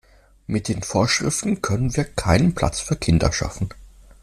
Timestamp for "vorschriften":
0.81-1.61